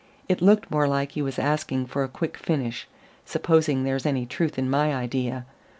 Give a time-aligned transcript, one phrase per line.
[0.27, 2.87] It looked more like he was asking for a quick finish
[3.23, 5.45] supposing there's any truth in my idea.